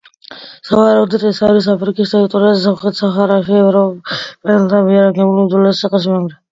[0.69, 6.39] სავარაუდოდ, ეს არის აფრიკის ტერიტორიაზე, სამხრეთ საჰარაში ევროპელთა მიერ აგებული უძველესი ციხესიმაგრე.